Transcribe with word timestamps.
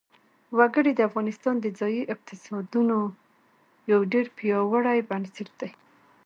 وګړي 0.57 0.91
د 0.95 1.01
افغانستان 1.09 1.55
د 1.61 1.65
ځایي 1.79 2.01
اقتصادونو 2.13 2.97
یو 3.91 3.99
ډېر 4.13 4.25
پیاوړی 4.37 4.99
بنسټ 5.09 5.47
دی. 5.61 5.69